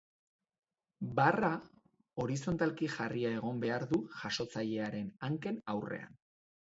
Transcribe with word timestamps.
Barra, 1.17 1.49
horizontalki 2.23 2.89
jarria 2.93 3.33
egon 3.41 3.59
behar 3.65 3.85
du 3.91 3.99
jasotzailearen 4.23 5.13
hanken 5.29 5.61
aurrean. 5.75 6.17